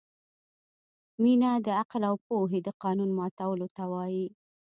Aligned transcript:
مینه 1.21 1.51
د 1.65 1.67
عقل 1.79 2.01
او 2.09 2.15
پوهې 2.25 2.59
د 2.63 2.69
قانون 2.81 3.09
ماتولو 3.17 3.67
ته 3.75 3.83
وايي. 3.91 4.27